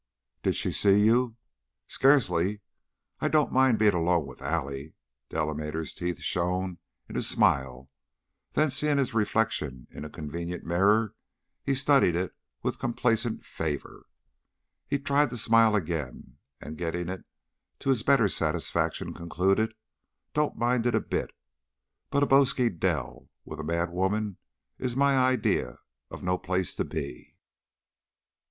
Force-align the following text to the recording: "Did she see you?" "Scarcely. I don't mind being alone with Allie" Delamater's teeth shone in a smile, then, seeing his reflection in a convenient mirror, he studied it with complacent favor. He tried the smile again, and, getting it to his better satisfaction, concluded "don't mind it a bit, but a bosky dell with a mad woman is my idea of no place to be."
"Did 0.41 0.55
she 0.55 0.71
see 0.71 1.05
you?" 1.05 1.35
"Scarcely. 1.85 2.61
I 3.19 3.27
don't 3.27 3.51
mind 3.51 3.77
being 3.77 3.93
alone 3.93 4.25
with 4.25 4.41
Allie" 4.41 4.95
Delamater's 5.29 5.93
teeth 5.93 6.17
shone 6.21 6.79
in 7.07 7.17
a 7.17 7.21
smile, 7.21 7.87
then, 8.53 8.71
seeing 8.71 8.97
his 8.97 9.13
reflection 9.13 9.85
in 9.91 10.03
a 10.03 10.09
convenient 10.09 10.63
mirror, 10.63 11.13
he 11.63 11.75
studied 11.75 12.15
it 12.15 12.35
with 12.63 12.79
complacent 12.79 13.45
favor. 13.45 14.07
He 14.87 14.97
tried 14.97 15.29
the 15.29 15.37
smile 15.37 15.75
again, 15.75 16.37
and, 16.59 16.79
getting 16.79 17.07
it 17.07 17.23
to 17.77 17.89
his 17.89 18.01
better 18.01 18.27
satisfaction, 18.27 19.13
concluded 19.13 19.75
"don't 20.33 20.57
mind 20.57 20.87
it 20.87 20.95
a 20.95 20.99
bit, 20.99 21.29
but 22.09 22.23
a 22.23 22.25
bosky 22.25 22.69
dell 22.69 23.29
with 23.45 23.59
a 23.59 23.63
mad 23.63 23.91
woman 23.91 24.37
is 24.79 24.95
my 24.97 25.15
idea 25.15 25.77
of 26.09 26.23
no 26.23 26.39
place 26.39 26.73
to 26.73 26.83
be." 26.85 27.37